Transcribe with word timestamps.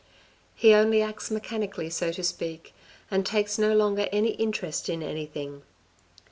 He 0.55 0.73
only 0.73 1.03
acts 1.03 1.29
mechanically 1.29 1.91
so 1.91 2.11
to 2.11 2.23
speak, 2.23 2.73
and 3.11 3.23
takes 3.23 3.59
no 3.59 3.75
longer 3.75 4.09
any 4.11 4.29
interest 4.31 4.89
in 4.89 5.03
anything. 5.03 5.61